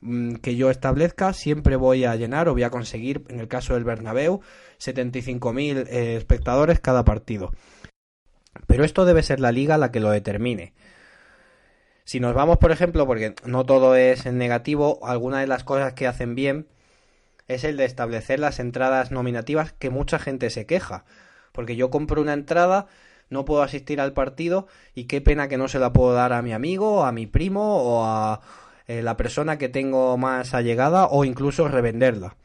mm, 0.00 0.34
que 0.36 0.54
yo 0.54 0.70
establezca 0.70 1.32
siempre 1.32 1.76
voy 1.76 2.04
a 2.04 2.14
llenar 2.14 2.48
o 2.48 2.52
voy 2.52 2.62
a 2.62 2.70
conseguir, 2.70 3.24
en 3.28 3.40
el 3.40 3.48
caso 3.48 3.74
del 3.74 3.84
Bernabéu, 3.84 4.40
75.000 4.78 5.86
eh, 5.88 6.16
espectadores 6.16 6.78
cada 6.80 7.04
partido. 7.04 7.52
Pero 8.66 8.84
esto 8.84 9.04
debe 9.04 9.22
ser 9.22 9.40
la 9.40 9.52
liga 9.52 9.78
la 9.78 9.90
que 9.90 10.00
lo 10.00 10.10
determine. 10.10 10.74
Si 12.08 12.20
nos 12.20 12.32
vamos, 12.32 12.56
por 12.56 12.72
ejemplo, 12.72 13.06
porque 13.06 13.34
no 13.44 13.66
todo 13.66 13.94
es 13.94 14.24
en 14.24 14.38
negativo, 14.38 14.98
alguna 15.06 15.40
de 15.40 15.46
las 15.46 15.62
cosas 15.62 15.92
que 15.92 16.06
hacen 16.06 16.34
bien 16.34 16.66
es 17.48 17.64
el 17.64 17.76
de 17.76 17.84
establecer 17.84 18.40
las 18.40 18.60
entradas 18.60 19.10
nominativas 19.10 19.74
que 19.74 19.90
mucha 19.90 20.18
gente 20.18 20.48
se 20.48 20.64
queja. 20.64 21.04
Porque 21.52 21.76
yo 21.76 21.90
compro 21.90 22.22
una 22.22 22.32
entrada, 22.32 22.86
no 23.28 23.44
puedo 23.44 23.60
asistir 23.60 24.00
al 24.00 24.14
partido 24.14 24.68
y 24.94 25.04
qué 25.04 25.20
pena 25.20 25.48
que 25.48 25.58
no 25.58 25.68
se 25.68 25.78
la 25.78 25.92
puedo 25.92 26.14
dar 26.14 26.32
a 26.32 26.40
mi 26.40 26.54
amigo, 26.54 27.04
a 27.04 27.12
mi 27.12 27.26
primo 27.26 27.76
o 27.76 28.06
a 28.06 28.40
eh, 28.86 29.02
la 29.02 29.18
persona 29.18 29.58
que 29.58 29.68
tengo 29.68 30.16
más 30.16 30.54
allegada 30.54 31.08
o 31.08 31.26
incluso 31.26 31.68
revenderla. 31.68 32.36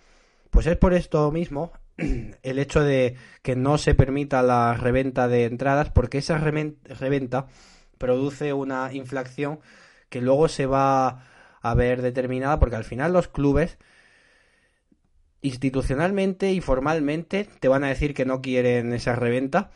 Pues 0.49 0.67
es 0.67 0.75
por 0.75 0.93
esto 0.93 1.31
mismo 1.31 1.71
el 2.43 2.59
hecho 2.59 2.81
de 2.81 3.15
que 3.41 3.55
no 3.55 3.77
se 3.77 3.95
permita 3.95 4.43
la 4.43 4.73
reventa 4.73 5.29
de 5.29 5.45
entradas 5.45 5.89
porque 5.89 6.17
esa 6.17 6.37
reventa 6.37 7.45
produce 8.03 8.51
una 8.51 8.91
inflación 8.91 9.61
que 10.09 10.19
luego 10.19 10.49
se 10.49 10.65
va 10.65 11.23
a 11.61 11.73
ver 11.73 12.01
determinada 12.01 12.59
porque 12.59 12.75
al 12.75 12.83
final 12.83 13.13
los 13.13 13.29
clubes 13.29 13.77
institucionalmente 15.41 16.51
y 16.51 16.59
formalmente 16.59 17.47
te 17.61 17.69
van 17.69 17.85
a 17.85 17.87
decir 17.87 18.13
que 18.13 18.25
no 18.25 18.41
quieren 18.41 18.91
esa 18.91 19.15
reventa 19.15 19.71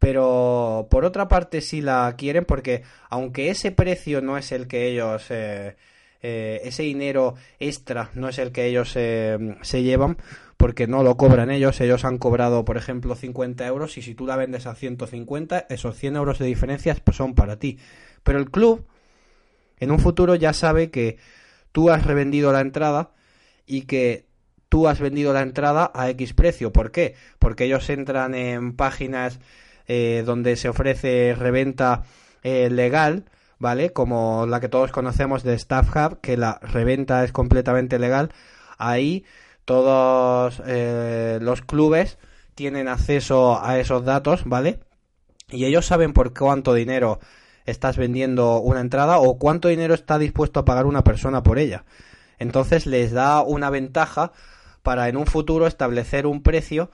pero 0.00 0.88
por 0.90 1.04
otra 1.04 1.28
parte 1.28 1.60
sí 1.60 1.80
la 1.80 2.12
quieren 2.18 2.44
porque 2.44 2.82
aunque 3.08 3.50
ese 3.50 3.70
precio 3.70 4.20
no 4.20 4.36
es 4.36 4.50
el 4.50 4.66
que 4.66 4.88
ellos 4.88 5.30
eh, 5.30 5.76
eh, 6.22 6.60
ese 6.64 6.82
dinero 6.82 7.36
extra 7.60 8.10
no 8.14 8.28
es 8.28 8.38
el 8.40 8.50
que 8.50 8.64
ellos 8.64 8.94
eh, 8.96 9.38
se 9.62 9.84
llevan 9.84 10.16
porque 10.56 10.86
no 10.86 11.02
lo 11.02 11.16
cobran 11.16 11.50
ellos. 11.50 11.80
Ellos 11.80 12.04
han 12.04 12.18
cobrado, 12.18 12.64
por 12.64 12.76
ejemplo, 12.76 13.14
50 13.14 13.66
euros 13.66 13.98
y 13.98 14.02
si 14.02 14.14
tú 14.14 14.26
la 14.26 14.36
vendes 14.36 14.66
a 14.66 14.74
150, 14.74 15.66
esos 15.68 15.96
100 15.96 16.16
euros 16.16 16.38
de 16.38 16.46
diferencias 16.46 17.00
pues, 17.00 17.16
son 17.16 17.34
para 17.34 17.58
ti. 17.58 17.78
Pero 18.22 18.38
el 18.38 18.50
club, 18.50 18.86
en 19.78 19.90
un 19.90 19.98
futuro, 19.98 20.34
ya 20.34 20.52
sabe 20.52 20.90
que 20.90 21.18
tú 21.72 21.90
has 21.90 22.06
revendido 22.06 22.52
la 22.52 22.60
entrada 22.60 23.10
y 23.66 23.82
que 23.82 24.26
tú 24.68 24.88
has 24.88 25.00
vendido 25.00 25.32
la 25.32 25.42
entrada 25.42 25.90
a 25.94 26.08
X 26.10 26.34
precio. 26.34 26.72
¿Por 26.72 26.90
qué? 26.90 27.14
Porque 27.38 27.64
ellos 27.64 27.88
entran 27.90 28.34
en 28.34 28.74
páginas 28.74 29.40
eh, 29.86 30.22
donde 30.24 30.56
se 30.56 30.68
ofrece 30.68 31.34
reventa 31.38 32.04
eh, 32.42 32.70
legal, 32.70 33.24
¿vale? 33.58 33.92
Como 33.92 34.46
la 34.46 34.60
que 34.60 34.68
todos 34.68 34.90
conocemos 34.92 35.42
de 35.42 35.54
Staff 35.54 35.94
Hub, 35.94 36.20
que 36.20 36.36
la 36.36 36.58
reventa 36.62 37.24
es 37.24 37.32
completamente 37.32 37.98
legal. 37.98 38.32
Ahí 38.78 39.24
todos 39.64 40.62
eh, 40.66 41.38
los 41.40 41.62
clubes 41.62 42.18
tienen 42.54 42.88
acceso 42.88 43.62
a 43.62 43.78
esos 43.78 44.04
datos, 44.04 44.42
¿vale? 44.44 44.80
Y 45.50 45.64
ellos 45.64 45.86
saben 45.86 46.12
por 46.12 46.32
cuánto 46.34 46.74
dinero 46.74 47.20
estás 47.66 47.96
vendiendo 47.96 48.58
una 48.60 48.80
entrada 48.80 49.18
o 49.18 49.38
cuánto 49.38 49.68
dinero 49.68 49.94
está 49.94 50.18
dispuesto 50.18 50.60
a 50.60 50.64
pagar 50.64 50.86
una 50.86 51.04
persona 51.04 51.42
por 51.42 51.58
ella. 51.58 51.84
Entonces 52.38 52.86
les 52.86 53.12
da 53.12 53.42
una 53.42 53.70
ventaja 53.70 54.32
para 54.82 55.08
en 55.08 55.16
un 55.16 55.26
futuro 55.26 55.66
establecer 55.66 56.26
un 56.26 56.42
precio 56.42 56.90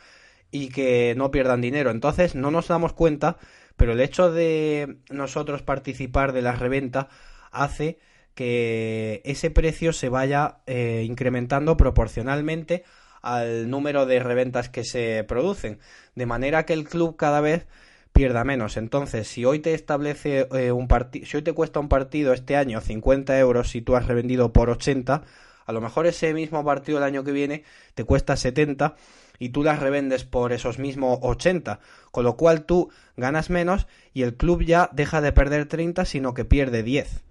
y 0.50 0.68
que 0.68 1.14
no 1.16 1.30
pierdan 1.30 1.60
dinero. 1.60 1.90
Entonces 1.90 2.34
no 2.34 2.50
nos 2.50 2.68
damos 2.68 2.92
cuenta, 2.92 3.36
pero 3.76 3.92
el 3.92 4.00
hecho 4.00 4.30
de 4.30 4.98
nosotros 5.10 5.62
participar 5.62 6.32
de 6.32 6.42
la 6.42 6.52
reventa 6.52 7.08
hace 7.50 7.98
que 8.34 9.22
ese 9.24 9.50
precio 9.50 9.92
se 9.92 10.08
vaya 10.08 10.58
eh, 10.66 11.04
incrementando 11.06 11.76
proporcionalmente 11.76 12.84
al 13.22 13.68
número 13.68 14.06
de 14.06 14.20
reventas 14.20 14.68
que 14.68 14.84
se 14.84 15.24
producen, 15.24 15.78
de 16.14 16.26
manera 16.26 16.64
que 16.64 16.72
el 16.72 16.84
club 16.84 17.16
cada 17.16 17.40
vez 17.40 17.66
pierda 18.12 18.44
menos. 18.44 18.76
Entonces, 18.76 19.28
si 19.28 19.44
hoy 19.44 19.60
te 19.60 19.74
establece 19.74 20.48
eh, 20.52 20.72
un 20.72 20.88
partido, 20.88 21.26
si 21.26 21.36
hoy 21.36 21.42
te 21.42 21.52
cuesta 21.52 21.80
un 21.80 21.88
partido 21.88 22.32
este 22.32 22.56
año 22.56 22.80
50 22.80 23.38
euros, 23.38 23.70
si 23.70 23.82
tú 23.82 23.96
has 23.96 24.06
revendido 24.06 24.52
por 24.52 24.70
80, 24.70 25.22
a 25.66 25.72
lo 25.72 25.80
mejor 25.80 26.06
ese 26.06 26.34
mismo 26.34 26.64
partido 26.64 26.98
el 26.98 27.04
año 27.04 27.22
que 27.22 27.32
viene 27.32 27.64
te 27.94 28.04
cuesta 28.04 28.36
70 28.36 28.96
y 29.38 29.50
tú 29.50 29.62
las 29.62 29.78
revendes 29.78 30.24
por 30.24 30.52
esos 30.52 30.78
mismos 30.78 31.18
80, 31.22 31.80
con 32.10 32.24
lo 32.24 32.36
cual 32.36 32.64
tú 32.64 32.90
ganas 33.16 33.50
menos 33.50 33.86
y 34.12 34.22
el 34.22 34.34
club 34.34 34.62
ya 34.62 34.90
deja 34.92 35.20
de 35.20 35.32
perder 35.32 35.66
30, 35.66 36.04
sino 36.04 36.34
que 36.34 36.44
pierde 36.44 36.82
10. 36.82 37.22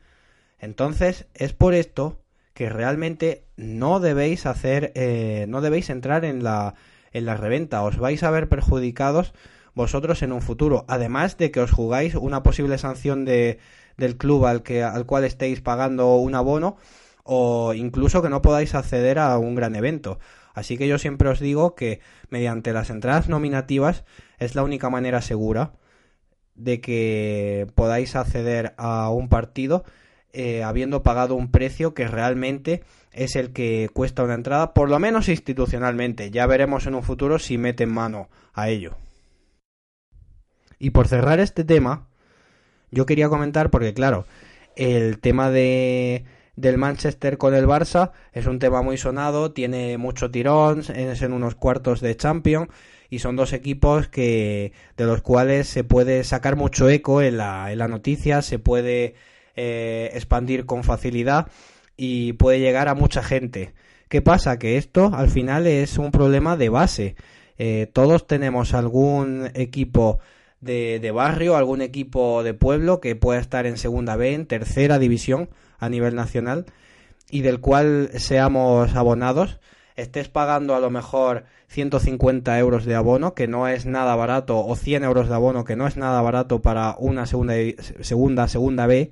Entonces, 0.59 1.27
es 1.33 1.53
por 1.53 1.73
esto 1.73 2.21
que 2.53 2.69
realmente 2.69 3.45
no 3.55 3.99
debéis 3.99 4.45
hacer, 4.45 4.91
eh, 4.95 5.45
no 5.47 5.61
debéis 5.61 5.89
entrar 5.89 6.25
en 6.25 6.43
la, 6.43 6.75
en 7.13 7.25
la 7.25 7.37
reventa, 7.37 7.83
os 7.83 7.97
vais 7.97 8.21
a 8.23 8.31
ver 8.31 8.49
perjudicados 8.49 9.33
vosotros 9.73 10.21
en 10.23 10.33
un 10.33 10.41
futuro, 10.41 10.83
además 10.87 11.37
de 11.37 11.51
que 11.51 11.61
os 11.61 11.71
jugáis 11.71 12.15
una 12.15 12.43
posible 12.43 12.77
sanción 12.77 13.23
de, 13.23 13.59
del 13.95 14.17
club 14.17 14.45
al, 14.45 14.63
que, 14.63 14.83
al 14.83 15.05
cual 15.05 15.23
estéis 15.23 15.61
pagando 15.61 16.15
un 16.15 16.35
abono 16.35 16.77
o 17.23 17.73
incluso 17.73 18.21
que 18.21 18.29
no 18.29 18.41
podáis 18.41 18.75
acceder 18.75 19.19
a 19.19 19.37
un 19.37 19.55
gran 19.55 19.75
evento. 19.75 20.19
Así 20.53 20.77
que 20.77 20.87
yo 20.87 20.97
siempre 20.97 21.29
os 21.29 21.39
digo 21.39 21.75
que 21.75 22.01
mediante 22.29 22.73
las 22.73 22.89
entradas 22.89 23.29
nominativas 23.29 24.03
es 24.39 24.55
la 24.55 24.63
única 24.63 24.89
manera 24.89 25.21
segura 25.21 25.73
de 26.55 26.81
que 26.81 27.67
podáis 27.75 28.15
acceder 28.15 28.73
a 28.77 29.09
un 29.11 29.29
partido 29.29 29.85
eh, 30.33 30.63
habiendo 30.63 31.03
pagado 31.03 31.35
un 31.35 31.51
precio 31.51 31.93
que 31.93 32.07
realmente 32.07 32.83
es 33.11 33.35
el 33.35 33.51
que 33.51 33.89
cuesta 33.93 34.23
una 34.23 34.35
entrada, 34.35 34.73
por 34.73 34.89
lo 34.89 34.99
menos 34.99 35.29
institucionalmente. 35.29 36.31
Ya 36.31 36.45
veremos 36.45 36.85
en 36.85 36.95
un 36.95 37.03
futuro 37.03 37.39
si 37.39 37.57
meten 37.57 37.91
mano 37.91 38.29
a 38.53 38.69
ello. 38.69 38.95
Y 40.77 40.91
por 40.91 41.07
cerrar 41.07 41.39
este 41.39 41.63
tema, 41.63 42.07
yo 42.91 43.05
quería 43.05 43.29
comentar, 43.29 43.69
porque 43.69 43.93
claro, 43.93 44.25
el 44.75 45.19
tema 45.19 45.49
de 45.49 46.25
del 46.55 46.77
Manchester 46.77 47.37
con 47.37 47.55
el 47.55 47.65
Barça 47.65 48.11
es 48.33 48.45
un 48.45 48.59
tema 48.59 48.81
muy 48.81 48.97
sonado, 48.97 49.53
tiene 49.53 49.97
mucho 49.97 50.29
tirón, 50.29 50.79
es 50.93 51.21
en 51.21 51.31
unos 51.31 51.55
cuartos 51.55 52.01
de 52.01 52.17
Champions 52.17 52.67
y 53.09 53.19
son 53.19 53.37
dos 53.37 53.53
equipos 53.53 54.09
que 54.09 54.73
de 54.97 55.05
los 55.05 55.21
cuales 55.21 55.69
se 55.69 55.85
puede 55.85 56.23
sacar 56.25 56.57
mucho 56.57 56.89
eco 56.89 57.21
en 57.21 57.37
la, 57.37 57.71
en 57.71 57.79
la 57.79 57.87
noticia, 57.87 58.41
se 58.41 58.59
puede 58.59 59.15
eh, 59.55 60.11
expandir 60.13 60.65
con 60.65 60.83
facilidad 60.83 61.47
y 61.97 62.33
puede 62.33 62.59
llegar 62.59 62.87
a 62.87 62.95
mucha 62.95 63.23
gente. 63.23 63.73
¿Qué 64.07 64.21
pasa? 64.21 64.57
Que 64.57 64.77
esto 64.77 65.11
al 65.13 65.29
final 65.29 65.67
es 65.67 65.97
un 65.97 66.11
problema 66.11 66.57
de 66.57 66.69
base. 66.69 67.15
Eh, 67.57 67.89
todos 67.91 68.25
tenemos 68.25 68.73
algún 68.73 69.51
equipo 69.53 70.19
de, 70.61 70.99
de, 70.99 71.11
barrio, 71.11 71.55
algún 71.55 71.81
equipo 71.81 72.43
de 72.43 72.53
pueblo 72.53 73.01
que 73.01 73.15
pueda 73.15 73.39
estar 73.39 73.65
en 73.65 73.77
segunda 73.77 74.15
B, 74.15 74.33
en 74.33 74.45
tercera 74.45 74.97
división 74.97 75.49
a 75.77 75.89
nivel 75.89 76.15
nacional 76.15 76.65
y 77.29 77.41
del 77.41 77.59
cual 77.59 78.09
seamos 78.15 78.95
abonados. 78.95 79.59
Estés 79.95 80.29
pagando 80.29 80.75
a 80.75 80.79
lo 80.79 80.89
mejor 80.89 81.43
150 81.67 82.57
euros 82.57 82.85
de 82.85 82.95
abono, 82.95 83.33
que 83.33 83.47
no 83.47 83.67
es 83.67 83.85
nada 83.85 84.15
barato, 84.15 84.65
o 84.65 84.75
100 84.75 85.03
euros 85.03 85.27
de 85.27 85.35
abono, 85.35 85.65
que 85.65 85.75
no 85.75 85.87
es 85.87 85.97
nada 85.97 86.21
barato 86.21 86.61
para 86.61 86.95
una 86.97 87.25
segunda, 87.25 87.53
segunda, 88.01 88.47
segunda 88.47 88.87
B, 88.87 89.11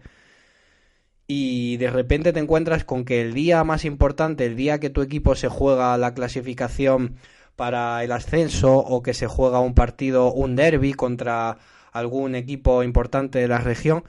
y 1.27 1.75
de 1.77 1.91
repente 1.91 2.31
te 2.31 2.39
encuentras 2.39 2.85
con 2.85 3.03
que 3.03 3.21
el 3.21 3.33
día 3.33 3.63
más 3.65 3.83
importante, 3.83 4.45
el 4.45 4.55
día 4.55 4.79
que 4.79 4.89
tu 4.89 5.01
equipo 5.01 5.35
se 5.35 5.49
juega 5.49 5.97
la 5.97 6.13
clasificación 6.13 7.15
para 7.57 8.03
el 8.03 8.11
ascenso 8.13 8.77
o 8.77 9.03
que 9.03 9.13
se 9.13 9.27
juega 9.27 9.59
un 9.59 9.73
partido, 9.73 10.31
un 10.31 10.55
derby 10.55 10.93
contra 10.93 11.57
algún 11.91 12.35
equipo 12.35 12.83
importante 12.83 13.39
de 13.39 13.47
la 13.47 13.57
región, 13.57 14.05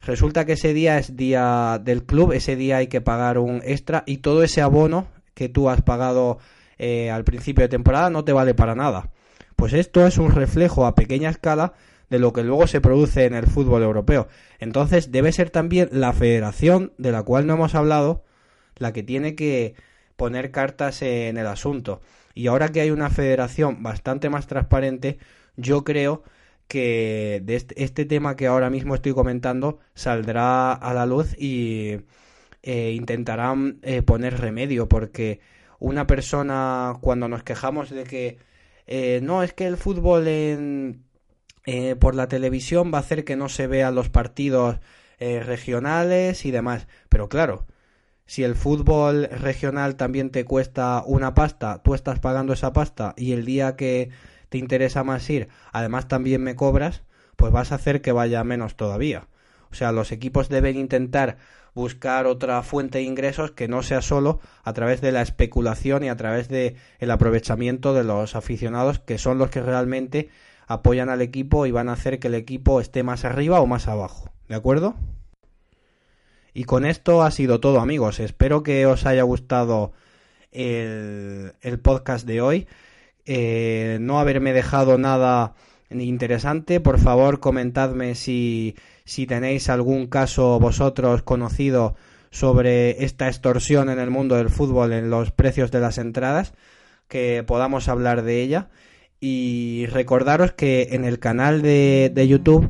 resulta 0.00 0.46
que 0.46 0.52
ese 0.52 0.72
día 0.72 0.98
es 0.98 1.16
día 1.16 1.80
del 1.82 2.04
club, 2.04 2.32
ese 2.32 2.56
día 2.56 2.78
hay 2.78 2.86
que 2.86 3.00
pagar 3.00 3.38
un 3.38 3.60
extra 3.64 4.04
y 4.06 4.18
todo 4.18 4.42
ese 4.42 4.62
abono 4.62 5.08
que 5.34 5.48
tú 5.48 5.68
has 5.68 5.82
pagado 5.82 6.38
eh, 6.78 7.10
al 7.10 7.24
principio 7.24 7.62
de 7.62 7.68
temporada 7.68 8.10
no 8.10 8.24
te 8.24 8.32
vale 8.32 8.54
para 8.54 8.74
nada. 8.74 9.10
Pues 9.56 9.72
esto 9.72 10.06
es 10.06 10.18
un 10.18 10.32
reflejo 10.32 10.86
a 10.86 10.94
pequeña 10.94 11.30
escala 11.30 11.74
de 12.14 12.20
lo 12.20 12.32
que 12.32 12.44
luego 12.44 12.68
se 12.68 12.80
produce 12.80 13.24
en 13.24 13.34
el 13.34 13.48
fútbol 13.48 13.82
europeo. 13.82 14.28
Entonces 14.60 15.10
debe 15.10 15.32
ser 15.32 15.50
también 15.50 15.88
la 15.90 16.12
federación 16.12 16.92
de 16.96 17.10
la 17.10 17.24
cual 17.24 17.44
no 17.44 17.54
hemos 17.54 17.74
hablado 17.74 18.22
la 18.76 18.92
que 18.92 19.02
tiene 19.02 19.34
que 19.34 19.74
poner 20.14 20.52
cartas 20.52 21.02
en 21.02 21.36
el 21.38 21.48
asunto. 21.48 22.02
Y 22.32 22.46
ahora 22.46 22.68
que 22.68 22.80
hay 22.80 22.92
una 22.92 23.10
federación 23.10 23.82
bastante 23.82 24.30
más 24.30 24.46
transparente, 24.46 25.18
yo 25.56 25.82
creo 25.82 26.22
que 26.68 27.42
de 27.44 27.56
este, 27.56 27.82
este 27.82 28.04
tema 28.04 28.36
que 28.36 28.46
ahora 28.46 28.70
mismo 28.70 28.94
estoy 28.94 29.12
comentando 29.12 29.80
saldrá 29.94 30.72
a 30.72 30.94
la 30.94 31.06
luz 31.06 31.34
y 31.36 31.98
eh, 32.62 32.92
intentarán 32.92 33.80
eh, 33.82 34.02
poner 34.02 34.38
remedio 34.38 34.88
porque 34.88 35.40
una 35.80 36.06
persona 36.06 36.94
cuando 37.00 37.26
nos 37.26 37.42
quejamos 37.42 37.90
de 37.90 38.04
que 38.04 38.38
eh, 38.86 39.18
no 39.20 39.42
es 39.42 39.52
que 39.52 39.66
el 39.66 39.76
fútbol 39.76 40.28
en 40.28 41.02
eh, 41.66 41.96
por 41.96 42.14
la 42.14 42.28
televisión 42.28 42.92
va 42.92 42.98
a 42.98 43.00
hacer 43.00 43.24
que 43.24 43.36
no 43.36 43.48
se 43.48 43.66
vean 43.66 43.94
los 43.94 44.08
partidos 44.10 44.80
eh, 45.18 45.40
regionales 45.40 46.44
y 46.44 46.50
demás. 46.50 46.86
Pero 47.08 47.28
claro, 47.28 47.66
si 48.26 48.42
el 48.42 48.54
fútbol 48.54 49.28
regional 49.30 49.96
también 49.96 50.30
te 50.30 50.44
cuesta 50.44 51.02
una 51.06 51.34
pasta, 51.34 51.82
tú 51.82 51.94
estás 51.94 52.18
pagando 52.20 52.52
esa 52.52 52.72
pasta 52.72 53.14
y 53.16 53.32
el 53.32 53.44
día 53.44 53.76
que 53.76 54.10
te 54.48 54.58
interesa 54.58 55.04
más 55.04 55.28
ir, 55.30 55.48
además 55.72 56.08
también 56.08 56.42
me 56.42 56.56
cobras, 56.56 57.02
pues 57.36 57.52
vas 57.52 57.72
a 57.72 57.76
hacer 57.76 58.00
que 58.02 58.12
vaya 58.12 58.44
menos 58.44 58.76
todavía. 58.76 59.28
O 59.70 59.74
sea, 59.74 59.92
los 59.92 60.12
equipos 60.12 60.48
deben 60.48 60.76
intentar 60.76 61.36
buscar 61.74 62.26
otra 62.26 62.62
fuente 62.62 62.98
de 62.98 63.04
ingresos 63.04 63.50
que 63.50 63.68
no 63.68 63.82
sea 63.82 64.00
solo 64.00 64.40
a 64.62 64.72
través 64.72 65.00
de 65.00 65.12
la 65.12 65.22
especulación 65.22 66.04
y 66.04 66.08
a 66.08 66.16
través 66.16 66.48
de 66.48 66.76
el 67.00 67.10
aprovechamiento 67.10 67.92
de 67.94 68.04
los 68.04 68.36
aficionados 68.36 69.00
que 69.00 69.18
son 69.18 69.38
los 69.38 69.50
que 69.50 69.60
realmente 69.60 70.28
apoyan 70.66 71.08
al 71.08 71.22
equipo 71.22 71.66
y 71.66 71.70
van 71.70 71.88
a 71.88 71.92
hacer 71.92 72.18
que 72.18 72.28
el 72.28 72.34
equipo 72.34 72.80
esté 72.80 73.02
más 73.02 73.24
arriba 73.24 73.60
o 73.60 73.66
más 73.66 73.88
abajo. 73.88 74.30
¿De 74.48 74.54
acuerdo? 74.54 74.94
Y 76.52 76.64
con 76.64 76.84
esto 76.84 77.22
ha 77.22 77.30
sido 77.30 77.60
todo 77.60 77.80
amigos. 77.80 78.20
Espero 78.20 78.62
que 78.62 78.86
os 78.86 79.06
haya 79.06 79.22
gustado 79.24 79.92
el, 80.52 81.52
podcast 81.82 82.26
de 82.26 82.40
hoy. 82.40 82.66
Eh, 83.26 83.98
no 84.00 84.20
haberme 84.20 84.52
dejado 84.52 84.96
nada 84.98 85.54
interesante. 85.90 86.80
Por 86.80 86.98
favor, 86.98 87.40
comentadme 87.40 88.14
si, 88.14 88.76
si 89.04 89.26
tenéis 89.26 89.68
algún 89.68 90.06
caso 90.06 90.58
vosotros 90.58 91.22
conocido 91.22 91.94
sobre 92.30 93.04
esta 93.04 93.28
extorsión 93.28 93.88
en 93.90 93.98
el 93.98 94.10
mundo 94.10 94.34
del 94.36 94.50
fútbol 94.50 94.92
en 94.92 95.10
los 95.10 95.30
precios 95.30 95.70
de 95.70 95.80
las 95.80 95.98
entradas, 95.98 96.52
que 97.08 97.44
podamos 97.46 97.88
hablar 97.88 98.22
de 98.22 98.42
ella. 98.42 98.70
Y 99.26 99.86
recordaros 99.86 100.52
que 100.52 100.88
en 100.90 101.06
el 101.06 101.18
canal 101.18 101.62
de, 101.62 102.26
YouTube 102.28 102.68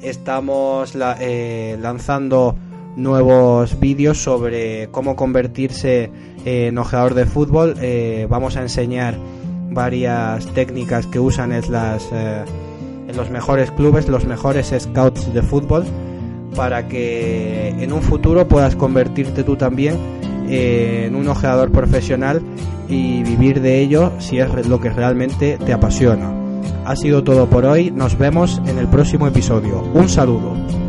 estamos 0.00 0.96
eh, 1.18 1.76
lanzando 1.80 2.56
nuevos 2.94 3.80
vídeos 3.80 4.16
sobre 4.16 4.86
cómo 4.92 5.16
convertirse 5.16 6.12
en 6.44 6.78
ojeador 6.78 7.14
de 7.14 7.26
fútbol. 7.26 7.74
Eh, 7.80 8.28
vamos 8.30 8.56
a 8.56 8.62
enseñar 8.62 9.16
varias 9.70 10.46
técnicas 10.54 11.08
que 11.08 11.18
usan 11.18 11.50
en, 11.50 11.72
las, 11.72 12.08
eh, 12.12 12.44
en 13.08 13.16
los 13.16 13.28
mejores 13.30 13.72
clubes, 13.72 14.06
los 14.06 14.26
mejores 14.26 14.72
scouts 14.78 15.34
de 15.34 15.42
fútbol, 15.42 15.86
para 16.54 16.86
que 16.86 17.70
en 17.70 17.92
un 17.92 18.02
futuro 18.02 18.46
puedas 18.46 18.76
convertirte 18.76 19.42
tú 19.42 19.56
también 19.56 19.96
en 20.48 21.14
un 21.14 21.28
ojeador 21.28 21.70
profesional 21.70 22.42
y 22.88 23.22
vivir 23.22 23.60
de 23.60 23.80
ello 23.80 24.12
si 24.18 24.38
es 24.38 24.66
lo 24.66 24.80
que 24.80 24.90
realmente 24.90 25.58
te 25.64 25.72
apasiona. 25.72 26.32
Ha 26.84 26.94
sido 26.96 27.24
todo 27.24 27.46
por 27.48 27.64
hoy, 27.64 27.90
nos 27.90 28.16
vemos 28.16 28.60
en 28.66 28.78
el 28.78 28.86
próximo 28.86 29.26
episodio. 29.26 29.82
Un 29.94 30.08
saludo. 30.08 30.85